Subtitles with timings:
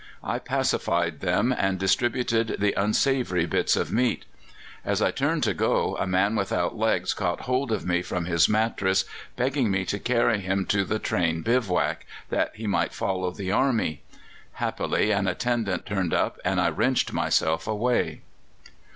[0.23, 4.25] I pacified them, and distributed the unsavoury bits of meat.
[4.83, 8.49] As I turned to go a man without legs caught hold of me from his
[8.49, 13.51] mattress, begging me to carry him to the train bivouac, that he might follow the
[13.51, 14.01] army.
[14.53, 18.21] Happily an attendant turned up, and I wrenched myself away."